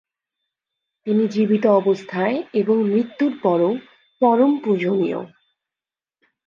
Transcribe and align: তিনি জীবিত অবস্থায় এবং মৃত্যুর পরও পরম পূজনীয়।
তিনি 1.07 1.23
জীবিত 1.27 1.65
অবস্থায় 1.79 2.37
এবং 2.53 2.75
মৃত্যুর 2.83 3.33
পরও 3.43 3.71
পরম 4.21 4.51
পূজনীয়। 4.63 5.19